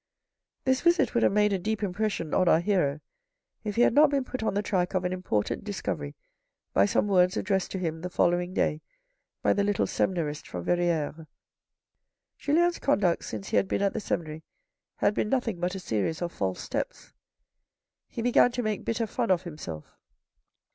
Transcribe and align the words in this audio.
This 0.63 0.81
visit 0.81 1.13
would 1.13 1.21
have 1.21 1.31
made 1.31 1.53
a 1.53 1.59
deep 1.59 1.83
impression 1.83 2.33
on 2.33 2.47
our 2.47 2.59
hero, 2.59 3.01
if 3.63 3.75
he 3.75 3.83
had 3.83 3.93
not 3.93 4.09
been 4.09 4.23
put 4.23 4.41
on 4.41 4.55
the 4.55 4.63
track 4.63 4.95
of 4.95 5.05
an 5.05 5.13
important 5.13 5.63
discovery 5.63 6.15
by 6.73 6.87
some 6.87 7.07
words 7.07 7.37
addressed 7.37 7.69
to 7.69 7.77
him 7.77 8.01
the 8.01 8.09
following 8.09 8.51
day 8.55 8.81
by 9.43 9.53
the 9.53 9.63
little 9.63 9.85
seminarist 9.85 10.47
from 10.47 10.63
Verrieres. 10.63 11.27
Julien's 12.39 12.79
conduct 12.79 13.23
since 13.25 13.49
he 13.49 13.57
had 13.57 13.67
been 13.67 13.83
at 13.83 13.93
the 13.93 13.99
seminary 13.99 14.41
had 14.95 15.13
been 15.13 15.29
nothing 15.29 15.59
but 15.59 15.75
a 15.75 15.79
series 15.79 16.19
of 16.23 16.31
false 16.31 16.61
steps. 16.61 17.13
He 18.07 18.23
began 18.23 18.51
to 18.53 18.63
make 18.63 18.83
bitter 18.83 19.05
fun 19.05 19.29
of 19.29 19.43
himself. 19.43 19.99